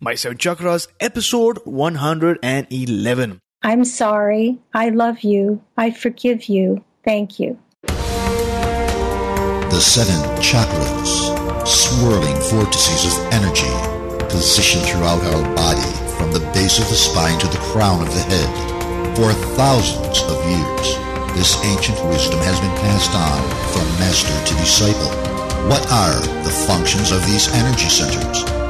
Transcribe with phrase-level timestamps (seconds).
[0.00, 3.40] My Seven Chakras, episode 111.
[3.64, 4.58] I'm sorry.
[4.72, 5.60] I love you.
[5.76, 6.84] I forgive you.
[7.04, 7.58] Thank you.
[7.82, 13.74] The seven chakras, swirling vortices of energy,
[14.30, 18.22] positioned throughout our body from the base of the spine to the crown of the
[18.22, 19.16] head.
[19.16, 20.94] For thousands of years,
[21.34, 23.42] this ancient wisdom has been passed on
[23.74, 25.10] from master to disciple.
[25.66, 28.57] What are the functions of these energy centers?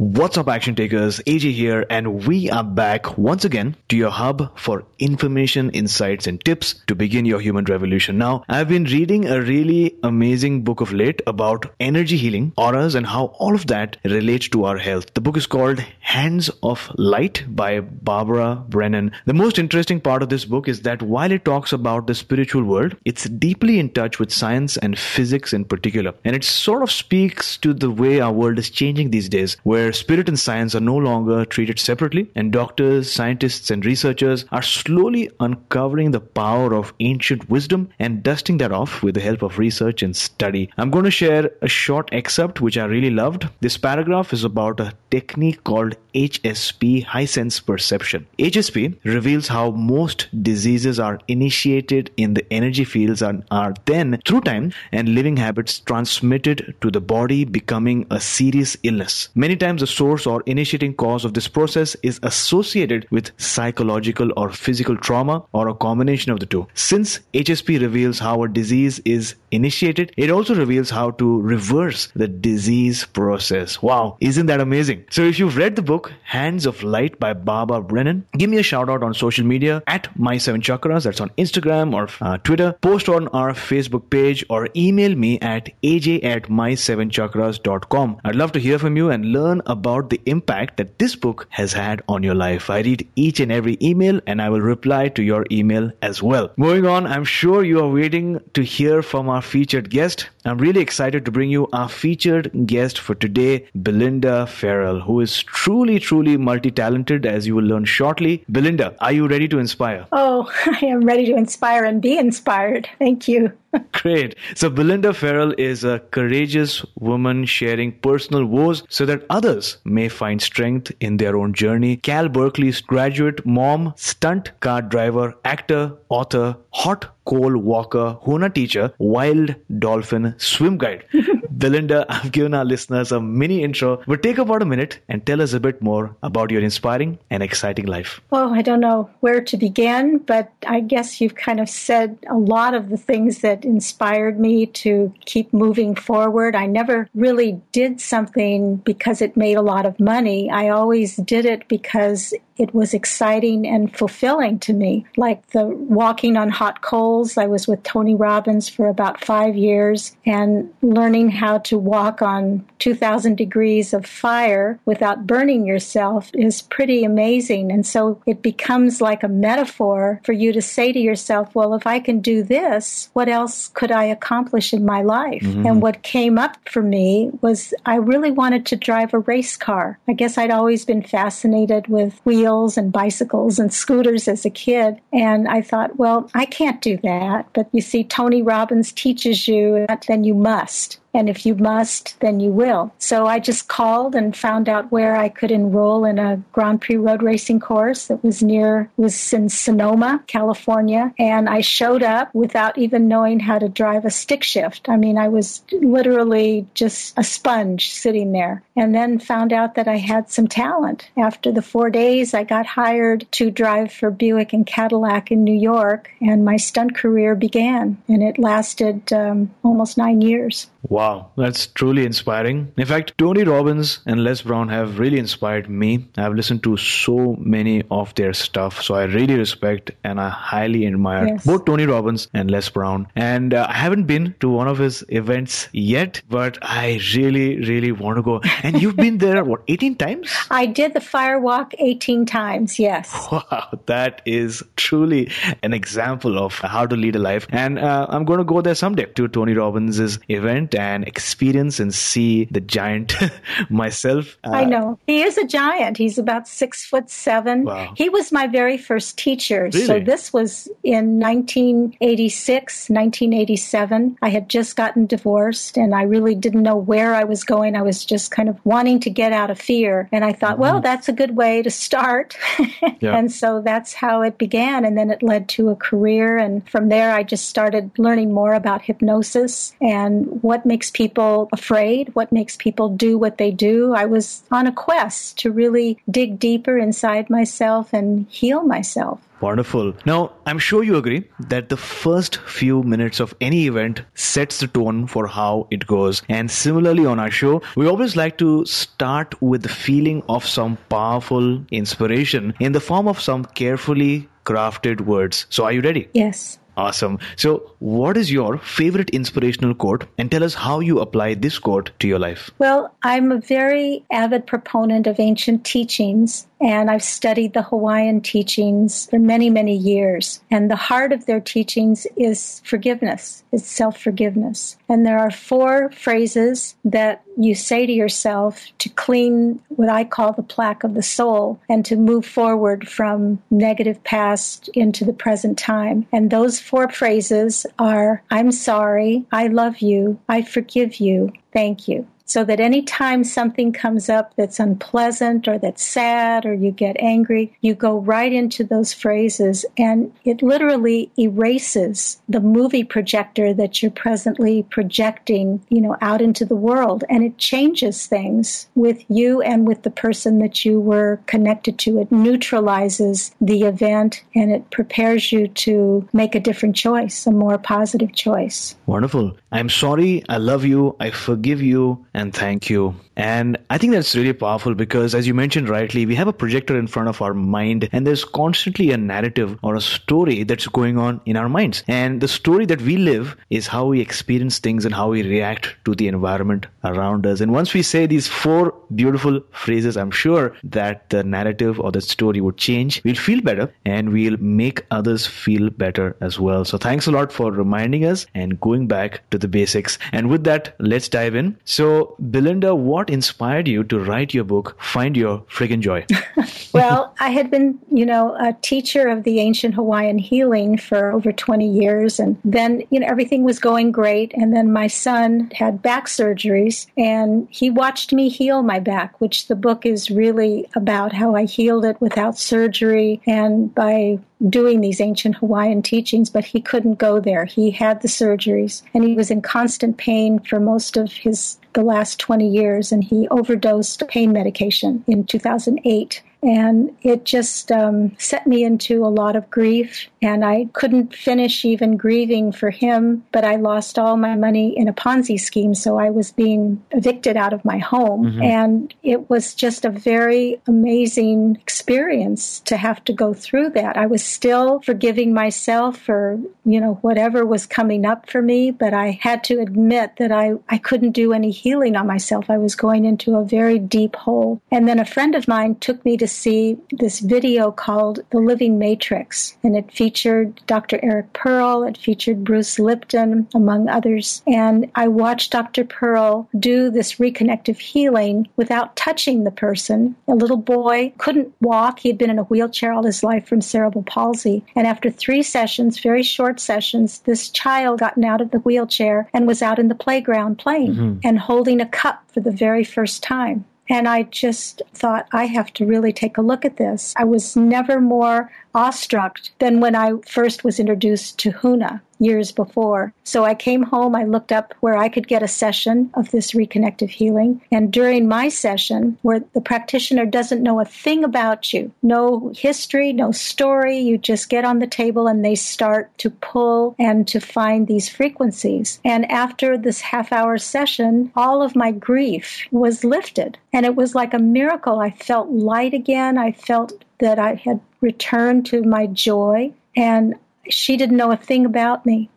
[0.00, 1.18] What's up, action takers?
[1.26, 6.42] AJ here, and we are back once again to your hub for information, insights, and
[6.42, 8.16] tips to begin your human revolution.
[8.16, 13.06] Now, I've been reading a really amazing book of late about energy healing, auras, and
[13.06, 15.12] how all of that relates to our health.
[15.12, 19.12] The book is called Hands of Light by Barbara Brennan.
[19.26, 22.64] The most interesting part of this book is that while it talks about the spiritual
[22.64, 26.14] world, it's deeply in touch with science and physics in particular.
[26.24, 29.89] And it sort of speaks to the way our world is changing these days, where
[29.90, 34.62] where spirit and science are no longer treated separately, and doctors, scientists, and researchers are
[34.62, 39.58] slowly uncovering the power of ancient wisdom and dusting that off with the help of
[39.58, 40.70] research and study.
[40.78, 43.48] I'm going to share a short excerpt which I really loved.
[43.62, 48.26] This paragraph is about a technique called HSP, high sense perception.
[48.38, 54.42] HSP reveals how most diseases are initiated in the energy fields and are then, through
[54.42, 59.28] time and living habits, transmitted to the body, becoming a serious illness.
[59.34, 64.50] Many times the source or initiating cause of this process is associated with psychological or
[64.50, 66.66] physical trauma or a combination of the two.
[66.74, 72.28] Since HSP reveals how a disease is initiated, it also reveals how to reverse the
[72.28, 73.82] disease process.
[73.82, 75.04] Wow, isn't that amazing?
[75.10, 78.62] So if you've read the book Hands of Light by Barbara Brennan, give me a
[78.62, 81.04] shout out on social media at My Seven Chakras.
[81.04, 82.74] That's on Instagram or uh, Twitter.
[82.80, 88.20] Post on our Facebook page or email me at aj at my7chakras.com.
[88.24, 91.72] I'd love to hear from you and learn about the impact that this book has
[91.72, 92.70] had on your life.
[92.70, 96.50] I read each and every email and I will reply to your email as well.
[96.56, 100.28] Moving on, I'm sure you are waiting to hear from our featured guest.
[100.44, 105.42] I'm really excited to bring you our featured guest for today, Belinda Farrell, who is
[105.42, 108.44] truly, truly truly multi talented, as you will learn shortly.
[108.48, 110.06] Belinda, are you ready to inspire?
[110.12, 112.88] Oh, I am ready to inspire and be inspired.
[112.98, 113.52] Thank you.
[113.92, 114.34] Great.
[114.54, 120.42] So, Belinda Farrell is a courageous woman sharing personal woes so that others may find
[120.42, 121.96] strength in their own journey.
[121.96, 129.54] Cal Berkeley's graduate, mom, stunt car driver, actor, author, hot coal walker, Huna teacher, wild
[129.78, 131.04] dolphin swim guide.
[131.60, 135.42] Belinda, I've given our listeners a mini intro, but take about a minute and tell
[135.42, 138.20] us a bit more about your inspiring and exciting life.
[138.30, 142.36] Well, I don't know where to begin, but I guess you've kind of said a
[142.36, 146.56] lot of the things that inspired me to keep moving forward.
[146.56, 150.50] I never really did something because it made a lot of money.
[150.50, 155.06] I always did it because it was exciting and fulfilling to me.
[155.16, 160.14] Like the walking on hot coals, I was with Tony Robbins for about five years
[160.26, 167.02] and learning how to walk on 2,000 degrees of fire without burning yourself is pretty
[167.02, 167.72] amazing.
[167.72, 171.86] And so it becomes like a metaphor for you to say to yourself, well, if
[171.86, 175.42] I can do this, what else could I accomplish in my life?
[175.42, 175.66] Mm-hmm.
[175.66, 179.98] And what came up for me was I really wanted to drive a race car.
[180.06, 184.50] I guess I'd always been fascinated with wheels wheels and bicycles and scooters as a
[184.50, 185.00] kid.
[185.12, 187.46] And I thought, well, I can't do that.
[187.52, 190.99] But you see, Tony Robbins teaches you that then you must.
[191.12, 192.92] And if you must, then you will.
[192.98, 196.96] So I just called and found out where I could enroll in a Grand Prix
[196.96, 201.12] road racing course that was near, was in Sonoma, California.
[201.18, 204.88] And I showed up without even knowing how to drive a stick shift.
[204.88, 208.62] I mean, I was literally just a sponge sitting there.
[208.76, 211.10] And then found out that I had some talent.
[211.16, 215.54] After the four days, I got hired to drive for Buick and Cadillac in New
[215.54, 218.00] York, and my stunt career began.
[218.08, 220.68] And it lasted um, almost nine years.
[220.82, 222.72] Wow, that's truly inspiring.
[222.76, 226.06] In fact, Tony Robbins and Les Brown have really inspired me.
[226.16, 230.86] I've listened to so many of their stuff, so I really respect and I highly
[230.86, 231.44] admire yes.
[231.44, 233.08] both Tony Robbins and Les Brown.
[233.14, 237.92] And uh, I haven't been to one of his events yet, but I really, really
[237.92, 238.40] want to go.
[238.62, 240.32] And you've been there, what, 18 times?
[240.50, 243.10] I did the fire walk 18 times, yes.
[243.30, 245.30] Wow, that is truly
[245.62, 247.46] an example of how to lead a life.
[247.50, 251.94] And uh, I'm going to go there someday to Tony Robbins' event and experience and
[251.94, 253.14] see the giant
[253.70, 254.38] myself.
[254.44, 254.98] Uh, I know.
[255.06, 255.96] He is a giant.
[255.96, 257.64] He's about six foot seven.
[257.64, 257.94] Wow.
[257.96, 259.70] He was my very first teacher.
[259.72, 259.86] Really?
[259.86, 264.18] So this was in 1986, 1987.
[264.22, 267.76] I had just gotten divorced and I really didn't know where I was going.
[267.76, 270.08] I was just kind of wanting to get out of fear.
[270.12, 270.62] And I thought, mm-hmm.
[270.62, 272.36] well, that's a good way to start.
[273.00, 273.16] yeah.
[273.16, 274.84] And so that's how it began.
[274.84, 276.36] And then it led to a career.
[276.36, 282.14] And from there, I just started learning more about hypnosis and what makes people afraid,
[282.14, 283.94] what makes people do what they do.
[283.94, 289.20] I was on a quest to really dig deeper inside myself and heal myself.
[289.40, 289.94] Wonderful.
[290.04, 294.66] Now, I'm sure you agree that the first few minutes of any event sets the
[294.66, 296.22] tone for how it goes.
[296.28, 300.76] And similarly, on our show, we always like to start with the feeling of some
[300.90, 305.46] powerful inspiration in the form of some carefully crafted words.
[305.48, 306.08] So, are you ready?
[306.12, 306.59] Yes.
[306.76, 307.18] Awesome.
[307.36, 310.04] So, what is your favorite inspirational quote?
[310.18, 312.50] And tell us how you apply this quote to your life.
[312.58, 319.06] Well, I'm a very avid proponent of ancient teachings, and I've studied the Hawaiian teachings
[319.06, 320.40] for many, many years.
[320.50, 324.76] And the heart of their teachings is forgiveness, it's self forgiveness.
[324.88, 330.32] And there are four phrases that you say to yourself to clean what I call
[330.32, 335.58] the plaque of the soul and to move forward from negative past into the present
[335.58, 336.06] time.
[336.12, 342.06] And those four phrases are I'm sorry, I love you, I forgive you, thank you
[342.30, 347.52] so that anytime something comes up that's unpleasant or that's sad or you get angry,
[347.60, 353.90] you go right into those phrases and it literally erases the movie projector that you're
[353.90, 359.66] presently projecting, you know, out into the world and it changes things with you and
[359.66, 362.00] with the person that you were connected to.
[362.00, 367.58] It neutralizes the event and it prepares you to make a different choice, a more
[367.58, 368.76] positive choice.
[368.86, 369.36] Wonderful.
[369.50, 372.94] I'm sorry, I love you, I forgive you, and thank you.
[373.16, 376.78] And I think that's really powerful because, as you mentioned rightly, we have a projector
[376.78, 380.98] in front of our mind, and there's constantly a narrative or a story that's going
[380.98, 381.82] on in our minds.
[381.86, 385.76] And the story that we live is how we experience things and how we react
[385.84, 387.40] to the environment around us.
[387.40, 392.00] And once we say these four beautiful phrases, I'm sure that the narrative or the
[392.00, 393.02] story would change.
[393.04, 396.64] We'll feel better and we'll make others feel better as well.
[396.64, 399.98] So, thanks a lot for reminding us and going back to the basics.
[400.12, 401.56] And with that, let's dive in.
[401.64, 406.06] So, Belinda, what inspired you to write your book, Find Your Friggin' Joy?
[406.74, 411.32] well, I had been, you know, a teacher of the ancient Hawaiian healing for over
[411.32, 412.18] 20 years.
[412.18, 414.32] And then, you know, everything was going great.
[414.34, 419.48] And then my son had back surgeries and he watched me heal my back, which
[419.48, 424.18] the book is really about how I healed it without surgery and by
[424.48, 427.44] doing these ancient Hawaiian teachings, but he couldn't go there.
[427.44, 431.82] He had the surgeries and he was in constant pain for most of his the
[431.82, 438.46] last 20 years and he overdosed pain medication in 2008 and it just um, set
[438.46, 440.08] me into a lot of grief.
[440.22, 444.88] And I couldn't finish even grieving for him, but I lost all my money in
[444.88, 445.74] a Ponzi scheme.
[445.74, 448.26] So I was being evicted out of my home.
[448.26, 448.42] Mm-hmm.
[448.42, 453.96] And it was just a very amazing experience to have to go through that.
[453.96, 458.94] I was still forgiving myself for, you know, whatever was coming up for me, but
[458.94, 462.48] I had to admit that I, I couldn't do any healing on myself.
[462.48, 464.60] I was going into a very deep hole.
[464.70, 468.78] And then a friend of mine took me to see this video called The Living
[468.78, 470.98] Matrix, and it featured Dr.
[471.02, 474.42] Eric Pearl, it featured Bruce Lipton, among others.
[474.46, 475.84] And I watched Dr.
[475.84, 480.16] Pearl do this reconnective healing without touching the person.
[480.28, 483.60] A little boy couldn't walk, he had been in a wheelchair all his life from
[483.60, 484.64] cerebral palsy.
[484.76, 489.46] And after three sessions, very short sessions, this child gotten out of the wheelchair and
[489.46, 491.18] was out in the playground playing mm-hmm.
[491.24, 493.64] and holding a cup for the very first time.
[493.90, 497.12] And I just thought, I have to really take a look at this.
[497.16, 503.12] I was never more awestruck than when I first was introduced to Huna years before.
[503.24, 506.52] So I came home, I looked up where I could get a session of this
[506.52, 507.60] reconnective healing.
[507.72, 513.12] And during my session, where the practitioner doesn't know a thing about you, no history,
[513.12, 517.40] no story, you just get on the table and they start to pull and to
[517.40, 519.00] find these frequencies.
[519.04, 523.58] And after this half hour session, all of my grief was lifted.
[523.72, 525.00] And it was like a miracle.
[525.00, 526.36] I felt light again.
[526.38, 529.72] I felt that I had returned to my joy.
[529.96, 530.34] And
[530.68, 532.30] she didn't know a thing about me.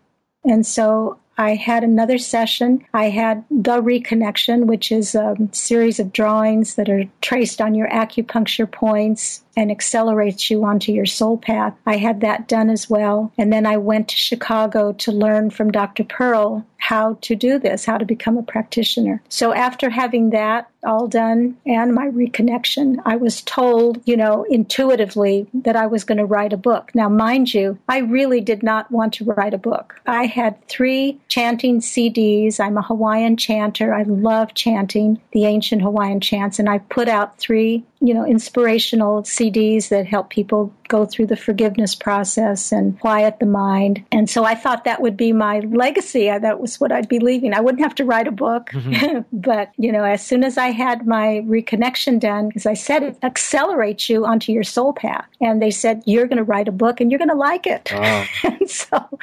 [0.45, 2.85] And so I had another session.
[2.93, 7.89] I had the reconnection, which is a series of drawings that are traced on your
[7.89, 11.75] acupuncture points and accelerates you onto your soul path.
[11.85, 13.31] I had that done as well.
[13.37, 16.03] And then I went to Chicago to learn from Dr.
[16.03, 19.21] Pearl how to do this, how to become a practitioner.
[19.29, 25.47] So after having that all done and my reconnection, I was told, you know, intuitively
[25.53, 26.91] that I was going to write a book.
[26.93, 29.95] Now, mind you, I really did not want to write a book.
[30.05, 32.59] I had three chanting CDs.
[32.59, 33.93] I'm a Hawaiian chanter.
[33.93, 39.23] I love chanting the ancient Hawaiian chants, and I put out three you know, inspirational
[39.23, 44.03] CDs that help people go through the forgiveness process and quiet the mind.
[44.11, 46.25] And so I thought that would be my legacy.
[46.25, 47.53] That was what I'd be leaving.
[47.53, 48.69] I wouldn't have to write a book.
[48.69, 49.21] Mm-hmm.
[49.33, 53.17] but, you know, as soon as I had my reconnection done, as I said, it
[53.23, 55.25] accelerates you onto your soul path.
[55.41, 57.91] And they said, you're going to write a book and you're going to like it.
[57.93, 58.25] Oh.
[58.43, 59.19] and so,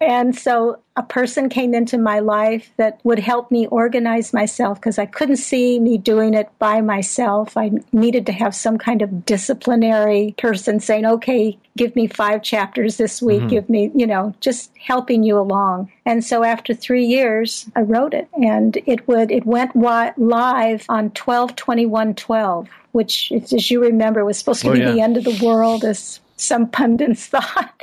[0.00, 4.98] and so a person came into my life that would help me organize myself because
[4.98, 7.56] I couldn't see me doing it by myself.
[7.56, 9.24] I needed to have some kind of
[9.62, 13.48] disciplinary person saying, okay, give me five chapters this week, mm-hmm.
[13.48, 15.90] give me, you know, just helping you along.
[16.04, 21.10] And so after three years, I wrote it and it would, it went live on
[21.10, 24.92] 12 21 12, which, as you remember, was supposed to oh, be yeah.
[24.92, 27.80] the end of the world as some pundits thought.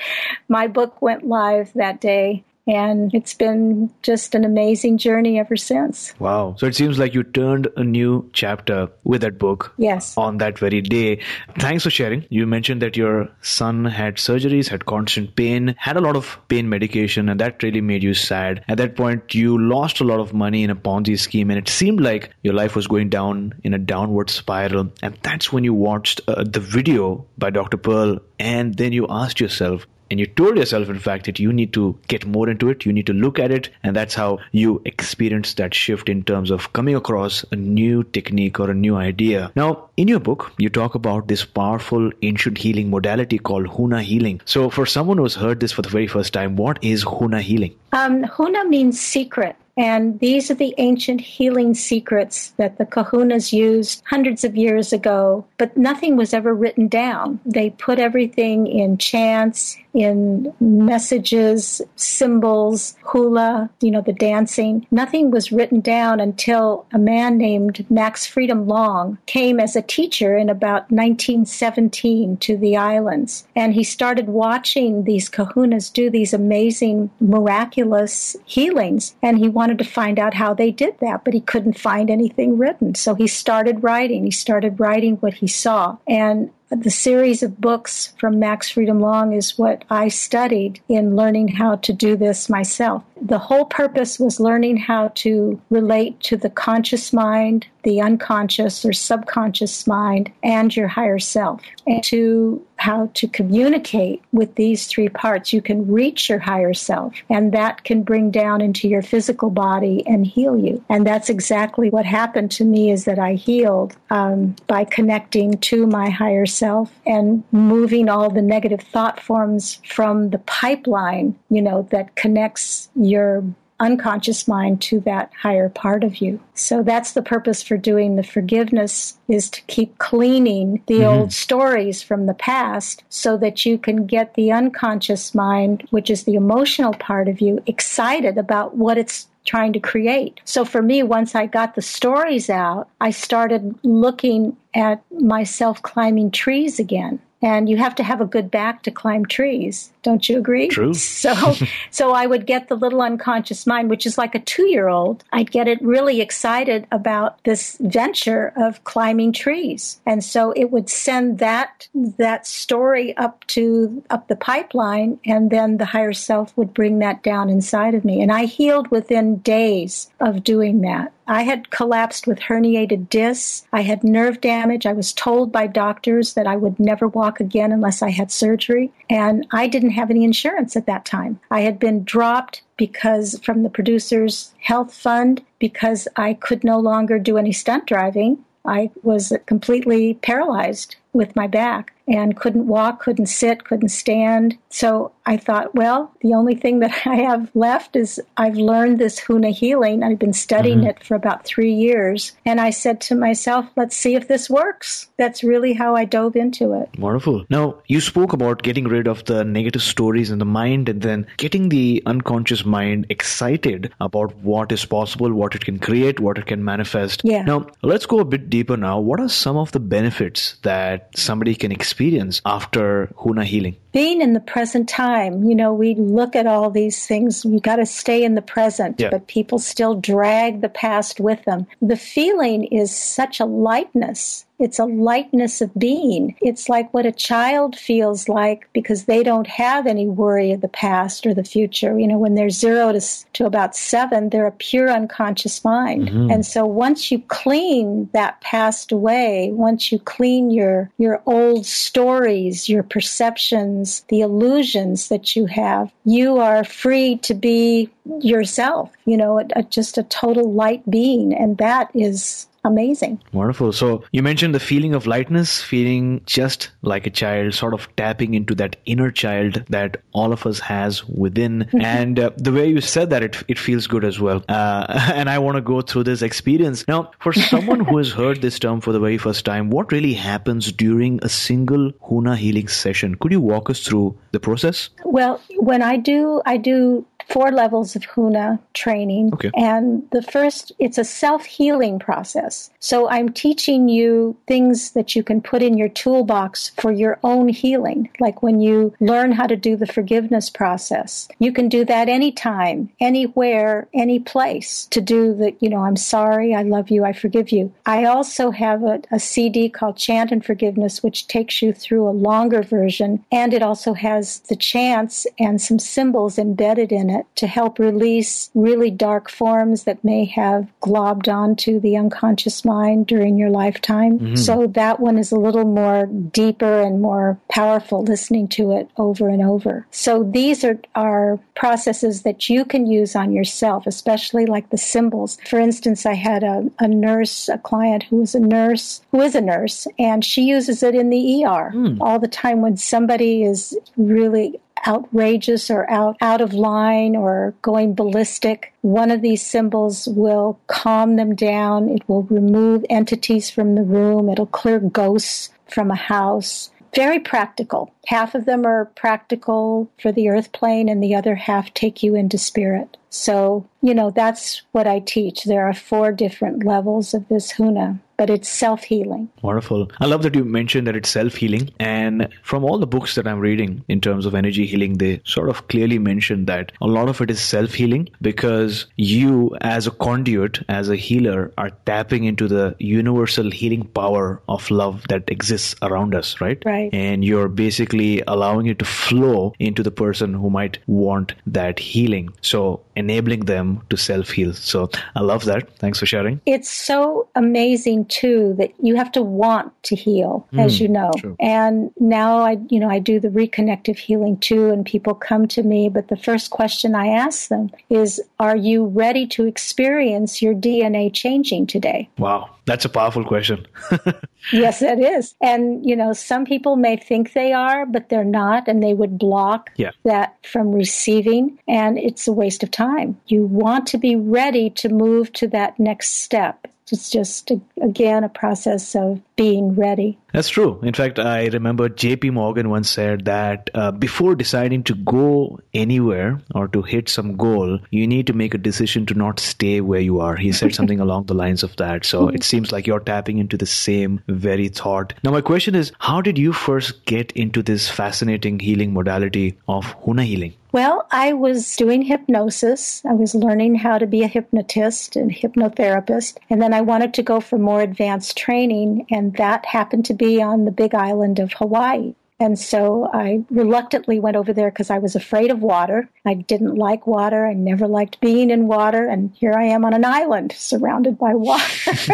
[0.50, 6.14] My book went live that day and it's been just an amazing journey ever since.
[6.20, 6.56] Wow.
[6.60, 9.74] So it seems like you turned a new chapter with that book.
[9.78, 10.16] Yes.
[10.18, 11.22] On that very day.
[11.58, 12.26] Thanks for sharing.
[12.30, 16.70] You mentioned that your son had surgeries, had constant pain, had a lot of pain
[16.70, 18.64] medication, and that really made you sad.
[18.68, 21.68] At that point, you lost a lot of money in a Ponzi scheme, and it
[21.68, 24.92] seemed like your life was going down in a downward spiral.
[25.02, 27.78] And that's when you watched uh, the video by Dr.
[27.78, 31.74] Pearl, and then you asked yourself, and you told yourself in fact that you need
[31.74, 32.86] to get more into it.
[32.86, 33.70] You need to look at it.
[33.84, 38.60] And that's how you experience that shift in terms of coming across a new technique
[38.60, 39.51] or a new idea.
[39.56, 44.42] Now in your book you talk about this powerful ancient healing modality called huna healing.
[44.46, 47.75] So for someone who's heard this for the very first time what is huna healing?
[47.92, 49.56] Um, huna means secret.
[49.80, 55.46] And these are the ancient healing secrets that the kahunas used hundreds of years ago,
[55.58, 57.39] but nothing was ever written down.
[57.46, 64.86] They put everything in chants, in messages, symbols, hula, you know, the dancing.
[64.91, 70.38] Nothing was written down until a man named Max Freedom Long came as a teacher
[70.38, 73.48] in about 1917 to the islands.
[73.55, 79.15] And he started watching these kahunas do these amazing, miraculous healings.
[79.22, 82.58] And he wanted to find out how they did that, but he couldn't find anything
[82.58, 82.96] written.
[82.96, 84.25] So he started writing.
[84.25, 85.98] He started writing what he saw.
[86.08, 91.50] And the series of books from Max Freedom Long is what I studied in learning
[91.50, 93.04] how to do this myself.
[93.22, 98.94] The whole purpose was learning how to relate to the conscious mind, the unconscious or
[98.94, 105.51] subconscious mind, and your higher self, and to how to communicate with these three parts.
[105.51, 110.03] You can reach your higher self, and that can bring down into your physical body
[110.07, 110.83] and heal you.
[110.89, 115.86] And that's exactly what happened to me is that I healed um, by connecting to
[115.88, 121.88] my higher self and moving all the negative thought forms from the pipeline, you know,
[121.91, 123.43] that connects your
[123.79, 126.39] unconscious mind to that higher part of you.
[126.53, 131.19] So that's the purpose for doing the forgiveness is to keep cleaning the mm-hmm.
[131.19, 136.24] old stories from the past so that you can get the unconscious mind, which is
[136.24, 140.41] the emotional part of you, excited about what it's trying to create.
[140.45, 146.31] So for me, once I got the stories out, I started looking at myself climbing
[146.31, 147.19] trees again.
[147.41, 149.91] And you have to have a good back to climb trees.
[150.01, 150.68] Don't you agree?
[150.68, 150.94] True.
[151.20, 151.56] So,
[151.91, 155.24] so I would get the little unconscious mind, which is like a two year old.
[155.34, 160.00] I'd get it really excited about this venture of climbing trees.
[160.06, 165.20] And so it would send that, that story up to, up the pipeline.
[165.25, 168.22] And then the higher self would bring that down inside of me.
[168.22, 171.12] And I healed within days of doing that.
[171.29, 173.63] I had collapsed with herniated discs.
[173.72, 174.88] I had nerve damage.
[174.88, 178.91] I was told by doctors that I would never walk again unless I had surgery.
[179.12, 181.39] And I didn't have any insurance at that time.
[181.51, 187.19] I had been dropped because from the producer's health fund because I could no longer
[187.19, 188.43] do any stunt driving.
[188.65, 194.58] I was completely paralyzed with my back and couldn't walk, couldn't sit, couldn't stand.
[194.70, 199.20] So I thought, well, the only thing that I have left is I've learned this
[199.20, 200.04] Huna healing.
[200.04, 200.89] I've been studying mm-hmm.
[200.89, 202.34] it for about three years.
[202.46, 205.10] And I said to myself, let's see if this works.
[205.18, 206.89] That's really how I dove into it.
[206.98, 207.46] Wonderful.
[207.50, 211.28] Now, you spoke about getting rid of the negative stories in the mind and then
[211.38, 216.48] getting the unconscious mind excited about what is possible, what it can create, what it
[216.48, 217.22] can manifest.
[217.24, 217.44] Yeah.
[217.44, 219.00] Now, let's go a bit deeper now.
[219.00, 221.99] What are some of the benefits that that somebody can experience
[222.46, 223.75] after Huna healing?
[223.91, 227.77] Being in the present time, you know, we look at all these things, we got
[227.77, 229.10] to stay in the present, yeah.
[229.10, 231.65] but people still drag the past with them.
[231.81, 236.36] The feeling is such a lightness it's a lightness of being.
[236.41, 240.67] It's like what a child feels like because they don't have any worry of the
[240.67, 241.98] past or the future.
[241.98, 243.01] You know, when they're zero to,
[243.34, 246.10] to about seven, they're a pure unconscious mind.
[246.10, 246.31] Mm-hmm.
[246.31, 252.67] And so once you clean that past away, once you clean your, your old stories,
[252.67, 253.78] your perceptions,
[254.09, 257.89] the illusions that you have, you are free to be
[258.21, 261.33] yourself, you know, a, a, just a total light being.
[261.33, 263.22] And that is amazing.
[263.34, 263.74] Wonderful.
[263.74, 268.36] So you mentioned the feeling of lightness, feeling just like a child, sort of tapping
[268.36, 271.50] into that inner child that all of us has within.
[271.50, 271.82] Mm-hmm.
[271.82, 274.44] and uh, the way you said that, it, it feels good as well.
[274.48, 276.88] Uh, and I want to go through this experience.
[276.88, 280.14] Now, for someone who has heard this term for the very first time, what really
[280.14, 283.16] happens during a single Huna healing session?
[283.16, 284.90] Could you walk us through the process?
[285.04, 289.33] Well, when I do, I do four levels of Huna training.
[289.33, 289.51] Okay.
[289.55, 292.69] And the first, it's a self healing process.
[292.79, 297.50] So I'm teaching you things that you can put in your toolbox for your own
[297.50, 298.09] healing.
[298.19, 302.89] Like when you learn how to do the forgiveness process, you can do that anytime,
[303.00, 307.51] anywhere, any place to do the, you know, I'm sorry, I love you, I forgive
[307.51, 307.71] you.
[307.86, 312.12] I also have a, a CD called Chant and Forgiveness, which takes you through a
[312.12, 313.24] longer version.
[313.31, 318.50] And it also has the chants and some symbols embedded in it to help release
[318.54, 324.20] really dark forms that may have globbed onto the unconscious mind during your lifetime.
[324.20, 324.36] Mm-hmm.
[324.36, 329.30] So that one is a little more deeper and more powerful listening to it over
[329.30, 329.86] and over.
[329.92, 335.38] So these are, are processes that you can use on yourself, especially like the symbols.
[335.48, 339.36] For instance, I had a, a nurse, a client who was a nurse, who is
[339.36, 341.98] a nurse, and she uses it in the ER mm.
[342.00, 347.93] all the time when somebody is really outrageous or out, out of line or going
[347.95, 351.89] ballistic, one of these symbols will calm them down.
[351.89, 354.29] It will remove entities from the room.
[354.29, 356.71] It'll clear ghosts from a house.
[356.95, 357.94] Very practical.
[358.07, 362.15] Half of them are practical for the earth plane, and the other half take you
[362.15, 362.98] into spirit.
[363.11, 365.44] So, you know, that's what I teach.
[365.44, 369.29] There are four different levels of this huna but it's self healing.
[369.42, 369.90] Wonderful.
[370.01, 371.70] I love that you mentioned that it's self healing.
[371.79, 375.48] And from all the books that I'm reading in terms of energy healing, they sort
[375.48, 379.92] of clearly mention that a lot of it is self healing because you, as a
[379.92, 385.75] conduit, as a healer, are tapping into the universal healing power of love that exists
[385.82, 386.62] around us, right?
[386.66, 386.90] Right.
[386.92, 392.32] And you're basically allowing it to flow into the person who might want that healing.
[392.42, 394.53] So enabling them to self heal.
[394.53, 395.77] So I love that.
[395.77, 396.42] Thanks for sharing.
[396.46, 401.11] It's so amazing too that you have to want to heal, mm, as you know.
[401.17, 401.35] True.
[401.39, 405.63] And now I, you know, I do the reconnective healing too, and people come to
[405.63, 405.89] me.
[405.89, 411.09] But the first question I ask them is, "Are you ready to experience your DNA
[411.13, 413.65] changing today?" Wow, that's a powerful question.
[414.51, 415.35] yes, it is.
[415.41, 419.17] And you know, some people may think they are, but they're not, and they would
[419.17, 419.91] block yeah.
[420.03, 423.19] that from receiving, and it's a waste of time.
[423.27, 426.67] You want to be ready to move to that next step.
[426.92, 430.18] It's just, again, a process of being ready.
[430.33, 430.79] That's true.
[430.83, 436.42] In fact, I remember JP Morgan once said that uh, before deciding to go anywhere
[436.53, 440.00] or to hit some goal, you need to make a decision to not stay where
[440.00, 440.35] you are.
[440.35, 442.05] He said something along the lines of that.
[442.05, 445.13] So it seems like you're tapping into the same very thought.
[445.24, 449.85] Now, my question is how did you first get into this fascinating healing modality of
[450.03, 450.53] Huna healing?
[450.72, 453.03] Well, I was doing hypnosis.
[453.03, 456.37] I was learning how to be a hypnotist and hypnotherapist.
[456.48, 460.40] And then I wanted to go for more advanced training, and that happened to be
[460.42, 462.14] on the big island of Hawaii.
[462.42, 466.08] And so I reluctantly went over there because I was afraid of water.
[466.25, 467.46] I didn't like water.
[467.46, 469.05] I never liked being in water.
[469.05, 471.92] And here I am on an island surrounded by water.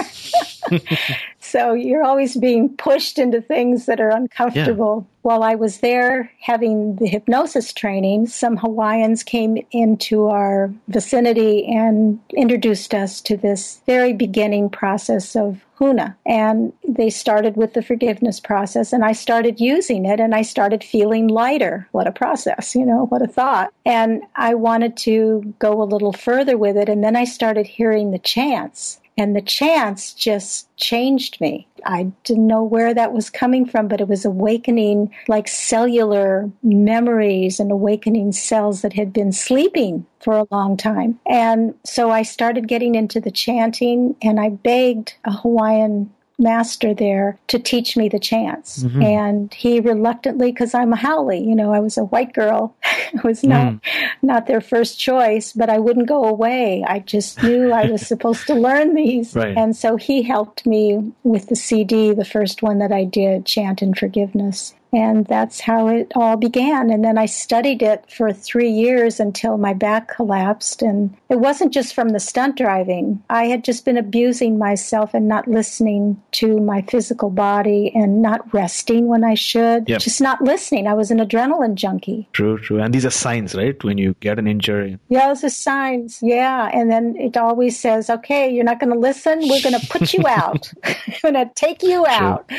[1.56, 5.08] so you're always being pushed into things that are uncomfortable.
[5.08, 5.12] Yeah.
[5.22, 12.20] While I was there having the hypnosis training, some Hawaiians came into our vicinity and
[12.36, 16.16] introduced us to this very beginning process of Huna.
[16.26, 20.84] And they started with the forgiveness process, and I started using it, and I started
[20.84, 21.88] feeling lighter.
[21.94, 23.74] What a process, you know, what a thought.
[23.86, 28.12] And I wanted to go a little further with it, and then I started hearing
[28.12, 29.00] the chants.
[29.18, 31.68] And the chants just changed me.
[31.86, 37.60] I didn't know where that was coming from, but it was awakening like cellular memories
[37.60, 41.20] and awakening cells that had been sleeping for a long time.
[41.28, 47.40] And so I started getting into the chanting and I begged a Hawaiian master there
[47.48, 48.84] to teach me the chants.
[48.84, 49.02] Mm-hmm.
[49.02, 53.10] And he reluctantly, because I'm a haole, you know, I was a white girl, I
[53.24, 53.82] was not mm.
[54.22, 56.84] not their first choice, but I wouldn't go away.
[56.88, 59.36] I just knew I was supposed to learn these.
[59.36, 59.58] Right.
[59.58, 63.82] And so he helped me with the CD, the first one that I did, Chant
[63.82, 64.74] and Forgiveness.
[64.96, 66.90] And that's how it all began.
[66.90, 70.82] And then I studied it for three years until my back collapsed.
[70.82, 73.22] And it wasn't just from the stunt driving.
[73.30, 78.54] I had just been abusing myself and not listening to my physical body and not
[78.54, 79.90] resting when I should.
[79.90, 80.00] Yep.
[80.00, 80.88] Just not listening.
[80.88, 82.30] I was an adrenaline junkie.
[82.32, 82.80] True, true.
[82.80, 83.84] And these are signs, right?
[83.84, 84.98] When you get an injury.
[85.10, 86.20] Yeah, those are signs.
[86.22, 86.70] Yeah.
[86.74, 89.40] And then it always says, okay, you're not going to listen.
[89.42, 90.72] We're going to put you out.
[91.22, 92.50] We're going to take you out.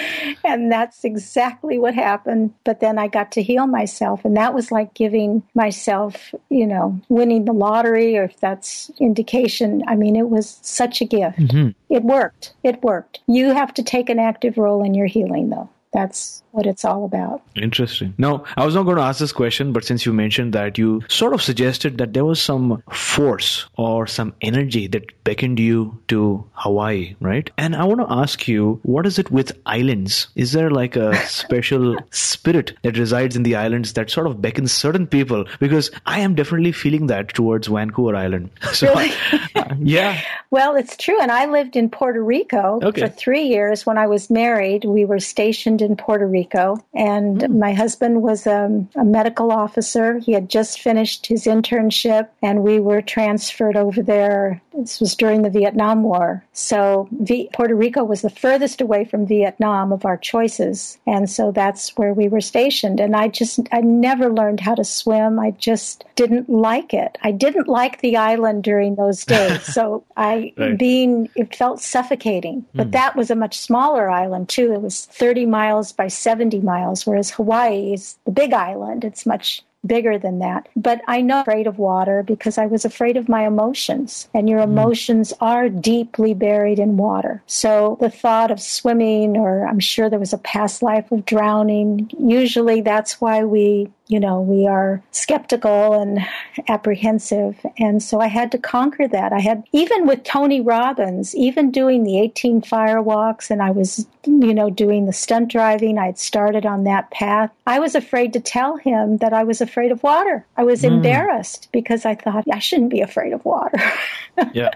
[0.44, 2.26] And that's exactly what happened
[2.65, 4.25] but then I got to heal myself.
[4.25, 9.83] And that was like giving myself, you know, winning the lottery, or if that's indication.
[9.87, 11.39] I mean, it was such a gift.
[11.39, 11.95] Mm-hmm.
[11.95, 12.55] It worked.
[12.62, 13.21] It worked.
[13.27, 15.71] You have to take an active role in your healing, though.
[15.93, 17.42] That's what it's all about.
[17.55, 18.14] Interesting.
[18.16, 21.03] No, I was not going to ask this question, but since you mentioned that, you
[21.09, 26.49] sort of suggested that there was some force or some energy that beckoned you to
[26.55, 27.51] Hawaii, right?
[27.59, 30.29] And I want to ask you, what is it with islands?
[30.35, 34.73] Is there like a special spirit that resides in the islands that sort of beckons
[34.73, 35.45] certain people?
[35.61, 38.51] Because I am definitely feeling that towards Vancouver Island.
[38.77, 39.12] So, really?
[39.55, 40.21] uh, yeah.
[40.51, 41.19] Well, it's true.
[41.19, 43.01] And I lived in Puerto Rico okay.
[43.01, 44.85] for three years when I was married.
[44.85, 46.79] We were stationed in Puerto Rico Rico.
[46.95, 47.59] And mm.
[47.59, 50.19] my husband was a, a, medical officer.
[50.19, 54.63] He had just finished his internship, and we were transferred over there.
[54.77, 56.45] This was during the Vietnam War.
[56.53, 60.99] So v- Puerto Rico was the furthest away from Vietnam of our choices.
[61.07, 63.01] And so that's where we were stationed.
[63.01, 65.39] And I just, I never learned how to swim.
[65.39, 67.19] I just didn't like it.
[67.23, 69.62] I didn't like the island during those days.
[69.62, 70.79] so I, right.
[70.79, 72.65] being, it felt suffocating.
[72.75, 72.93] But mm.
[72.93, 74.73] that was a much smaller island, too.
[74.73, 79.05] It was 30 miles by 70 miles, whereas Hawaii is the big island.
[79.05, 80.68] It's much bigger than that.
[80.77, 84.29] But I know afraid of water because I was afraid of my emotions.
[84.35, 84.64] And your mm.
[84.64, 87.42] emotions are deeply buried in water.
[87.46, 92.11] So the thought of swimming, or I'm sure there was a past life of drowning,
[92.18, 96.21] usually that's why we you know, we are skeptical and
[96.69, 97.64] apprehensive.
[97.79, 99.33] And so I had to conquer that.
[99.33, 104.55] I had, even with Tony Robbins, even doing the 18 firewalks and I was, you
[104.55, 107.51] know, doing the stunt driving, I had started on that path.
[107.66, 110.47] I was afraid to tell him that I was afraid of water.
[110.57, 110.92] I was mm.
[110.92, 113.79] embarrassed because I thought I shouldn't be afraid of water.
[114.53, 114.71] yeah.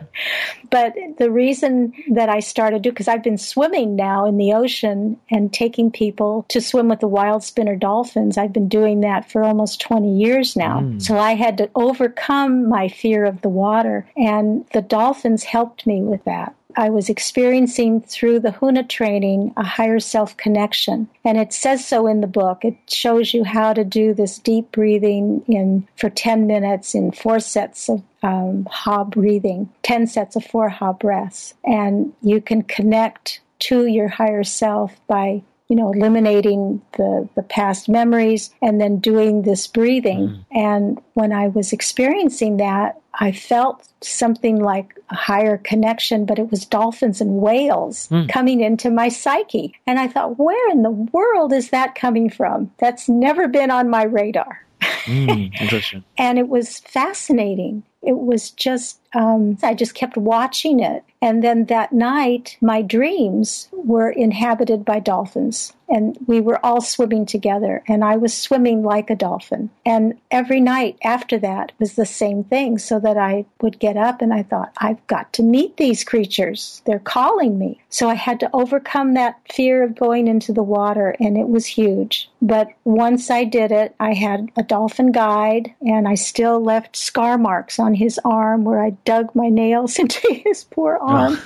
[0.71, 5.19] But the reason that I started do, because I've been swimming now in the ocean
[5.31, 9.31] and taking people to swim with the wild spinner dolphins, I've been doing that that
[9.31, 10.81] for almost 20 years now.
[10.81, 11.03] Mm.
[11.03, 16.03] So I had to overcome my fear of the water, and the dolphins helped me
[16.03, 16.55] with that.
[16.77, 21.09] I was experiencing through the Huna training a higher self connection.
[21.25, 22.65] And it says so in the book.
[22.65, 27.41] It shows you how to do this deep breathing in for 10 minutes in four
[27.41, 31.55] sets of um, ha breathing, 10 sets of four ha breaths.
[31.65, 37.89] And you can connect to your higher self by you know, eliminating the, the past
[37.89, 40.29] memories and then doing this breathing.
[40.29, 40.45] Mm.
[40.51, 46.51] And when I was experiencing that, I felt something like a higher connection, but it
[46.51, 48.29] was dolphins and whales mm.
[48.29, 49.73] coming into my psyche.
[49.87, 52.73] And I thought, where in the world is that coming from?
[52.79, 54.67] That's never been on my radar.
[55.05, 56.03] Mm, interesting.
[56.19, 57.85] and it was fascinating.
[58.03, 61.05] It was just, um, I just kept watching it.
[61.23, 67.27] And then that night, my dreams were inhabited by dolphins and we were all swimming
[67.27, 69.71] together and I was swimming like a dolphin.
[69.85, 74.23] And every night after that was the same thing so that I would get up
[74.23, 76.81] and I thought, I've got to meet these creatures.
[76.87, 77.81] They're calling me.
[77.89, 81.67] So I had to overcome that fear of going into the water and it was
[81.67, 82.31] huge.
[82.41, 87.37] But once I did it, I had a dolphin guide and I still left scar
[87.37, 91.07] marks on his arm where I dug my nails into his poor oh.
[91.07, 91.39] arm.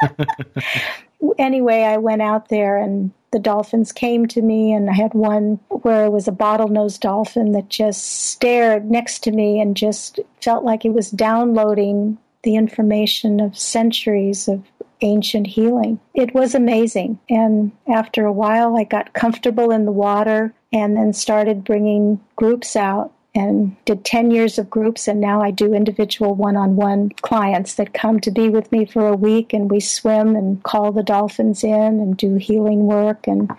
[1.38, 5.58] anyway, I went out there and the dolphins came to me, and I had one
[5.68, 10.62] where it was a bottlenose dolphin that just stared next to me and just felt
[10.62, 14.62] like it was downloading the information of centuries of
[15.00, 15.98] ancient healing.
[16.14, 17.18] It was amazing.
[17.28, 22.76] And after a while, I got comfortable in the water and then started bringing groups
[22.76, 27.92] out and did 10 years of groups and now I do individual one-on-one clients that
[27.94, 31.64] come to be with me for a week and we swim and call the dolphins
[31.64, 33.50] in and do healing work and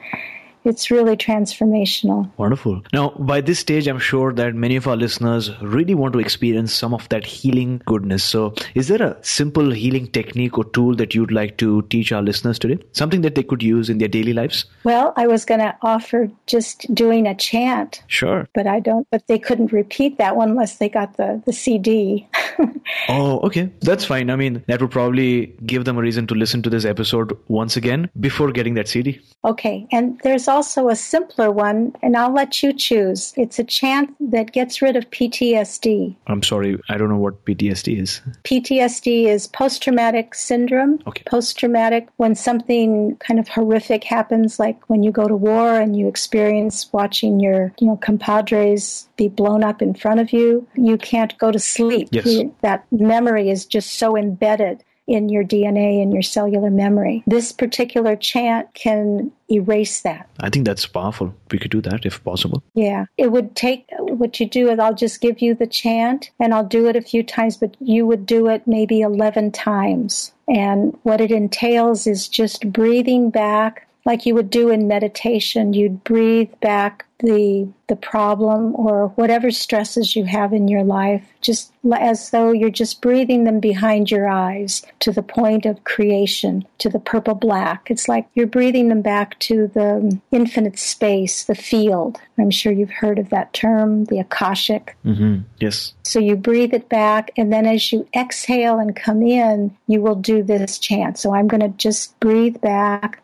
[0.66, 2.30] it's really transformational.
[2.38, 2.82] Wonderful.
[2.94, 6.74] Now, by this stage, I'm sure that many of our listeners really want to experience
[6.74, 8.24] some of that healing goodness.
[8.24, 12.22] So, is there a simple healing technique or tool that you'd like to teach our
[12.22, 12.80] listeners today?
[12.94, 14.66] Something that they could use in their daily lives?
[14.84, 18.04] Well, I was going to offer just doing a chant.
[18.08, 18.48] Sure.
[18.54, 22.28] But I don't, but they couldn't repeat that one unless they got the, the CD.
[23.10, 23.70] oh, okay.
[23.82, 24.30] That's fine.
[24.30, 27.78] I mean, that would probably give them a reason to listen to this episode once
[27.78, 29.22] again before getting that CD.
[29.44, 29.88] Okay.
[29.92, 33.34] And there's also a simpler one, and I'll let you choose.
[33.38, 36.16] It's a chant that gets rid of PTSD.
[36.28, 38.22] I'm sorry, I don't know what PTSD is.
[38.44, 41.00] PTSD is post traumatic syndrome.
[41.08, 41.24] Okay.
[41.26, 45.98] Post traumatic, when something kind of horrific happens, like when you go to war and
[45.98, 50.98] you experience watching your, you know, compadres be blown up in front of you, you
[50.98, 52.10] can't go to sleep.
[52.12, 52.44] Yes.
[52.62, 57.24] That memory is just so embedded in your DNA and your cellular memory.
[57.28, 60.28] This particular chant can erase that.
[60.40, 61.34] I think that's powerful.
[61.52, 62.64] We could do that if possible.
[62.74, 63.06] Yeah.
[63.18, 66.66] It would take what you do is I'll just give you the chant and I'll
[66.66, 70.32] do it a few times, but you would do it maybe 11 times.
[70.48, 75.74] And what it entails is just breathing back like you would do in meditation.
[75.74, 81.72] You'd breathe back the the problem or whatever stresses you have in your life just
[81.94, 86.90] as though you're just breathing them behind your eyes to the point of creation to
[86.90, 87.90] the purple black.
[87.92, 92.20] It's like you're breathing them back to the infinite space the field.
[92.38, 94.98] I'm sure you've heard of that term the akashic.
[95.06, 95.42] Mm-hmm.
[95.60, 95.94] yes.
[96.04, 100.16] So you breathe it back and then as you exhale and come in you will
[100.16, 101.18] do this chant.
[101.18, 103.22] So i'm going to just breathe back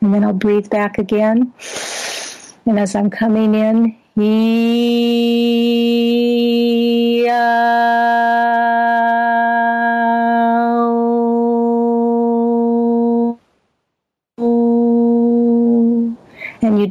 [0.00, 1.52] and then I'll breathe back again.
[2.66, 4.80] And as I'm coming in, And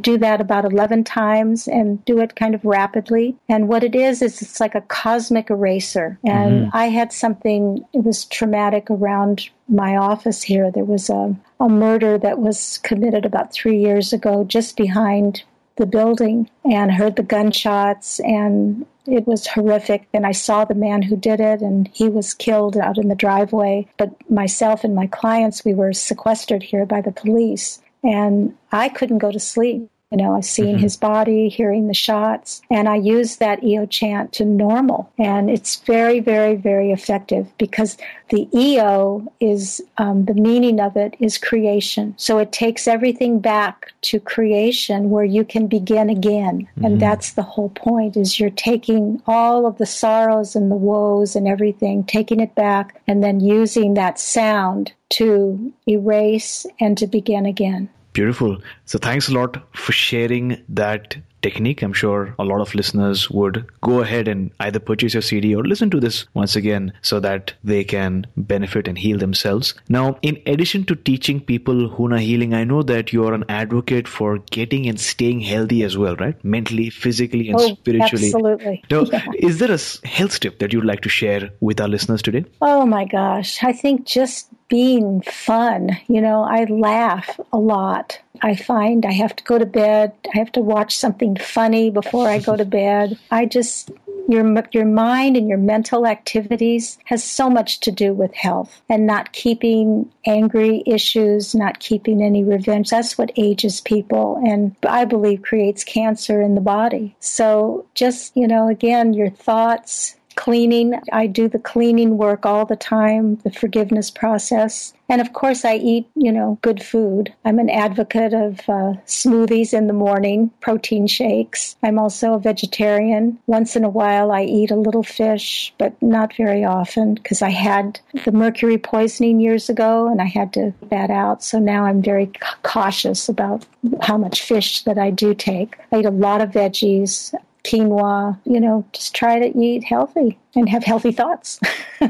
[0.01, 3.35] do that about 11 times and do it kind of rapidly.
[3.47, 6.17] And what it is, is it's like a cosmic eraser.
[6.25, 6.77] And mm-hmm.
[6.77, 10.71] I had something, it was traumatic around my office here.
[10.71, 15.43] There was a, a murder that was committed about three years ago just behind
[15.79, 21.01] the building and heard the gunshots and it was horrific and i saw the man
[21.01, 25.07] who did it and he was killed out in the driveway but myself and my
[25.07, 29.89] clients we were sequestered here by the police and I couldn't go to sleep.
[30.11, 30.77] You know, I seen mm-hmm.
[30.77, 35.11] his body, hearing the shots, and I use that EO chant to normal.
[35.19, 37.95] And it's very, very, very effective because
[38.29, 42.15] the EO is um, the meaning of it is creation.
[42.17, 46.61] So it takes everything back to creation where you can begin again.
[46.61, 46.85] Mm-hmm.
[46.85, 51.35] And that's the whole point is you're taking all of the sorrows and the woes
[51.35, 57.45] and everything, taking it back and then using that sound to erase and to begin
[57.45, 57.89] again.
[58.19, 58.57] Beautiful.
[58.83, 61.81] So thanks a lot for sharing that technique.
[61.81, 65.63] I'm sure a lot of listeners would go ahead and either purchase your CD or
[65.63, 69.73] listen to this once again so that they can benefit and heal themselves.
[69.87, 74.39] Now, in addition to teaching people Huna healing, I know that you're an advocate for
[74.51, 76.43] getting and staying healthy as well, right?
[76.43, 78.25] Mentally, physically, and oh, spiritually.
[78.25, 78.83] Absolutely.
[78.91, 79.23] Now, yeah.
[79.37, 82.43] is there a health tip that you'd like to share with our listeners today?
[82.61, 83.63] Oh my gosh.
[83.63, 85.97] I think just being fun.
[86.07, 88.19] You know, I laugh a lot.
[88.41, 90.13] I find I have to go to bed.
[90.33, 93.17] I have to watch something funny before I go to bed.
[93.31, 93.91] I just
[94.29, 99.07] your your mind and your mental activities has so much to do with health and
[99.07, 102.91] not keeping angry issues, not keeping any revenge.
[102.91, 107.15] That's what ages people and I believe creates cancer in the body.
[107.19, 110.97] So just, you know, again, your thoughts, cleaning.
[111.11, 114.93] I do the cleaning work all the time, the forgiveness process.
[115.09, 117.33] And of course, I eat, you know, good food.
[117.43, 121.75] I'm an advocate of uh, smoothies in the morning, protein shakes.
[121.83, 123.37] I'm also a vegetarian.
[123.47, 127.49] Once in a while, I eat a little fish, but not very often because I
[127.49, 131.43] had the mercury poisoning years ago and I had to that out.
[131.43, 132.31] So now I'm very
[132.63, 133.65] cautious about
[134.01, 135.75] how much fish that I do take.
[135.91, 140.69] I eat a lot of veggies quinoa, you know, just try to eat healthy and
[140.69, 141.59] have healthy thoughts.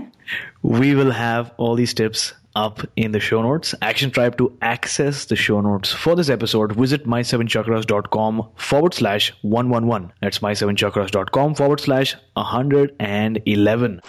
[0.61, 3.75] we will have all these tips up in the show notes.
[3.81, 10.11] Action Tribe to access the show notes for this episode, visit my7chakras.com forward slash 111.
[10.21, 14.01] That's my7chakras.com forward slash 111.